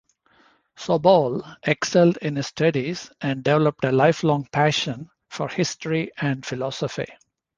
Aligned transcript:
Soboul 0.77 1.43
excelled 1.61 2.17
in 2.23 2.35
his 2.35 2.47
studies 2.47 3.11
and 3.21 3.43
developed 3.43 3.85
a 3.85 3.91
lifelong 3.91 4.47
passion 4.51 5.11
for 5.29 5.47
history 5.47 6.09
and 6.17 6.43
philosophy. 6.43 7.05